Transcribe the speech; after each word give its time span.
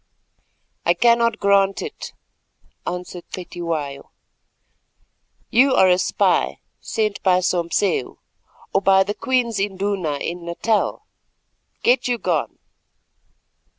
"I 0.83 0.95
cannot 0.95 1.37
grant 1.39 1.83
it," 1.83 2.13
answered 2.87 3.23
Cetywayo, 3.31 4.09
"you 5.51 5.75
are 5.75 5.89
a 5.89 5.99
spy 5.99 6.57
sent 6.81 7.21
by 7.21 7.37
Sompseu, 7.41 8.17
or 8.73 8.81
by 8.81 9.03
the 9.03 9.13
Queen's 9.13 9.59
Induna 9.59 10.15
in 10.17 10.43
Natal. 10.43 11.05
Get 11.83 12.07
you 12.07 12.17
gone." 12.17 12.57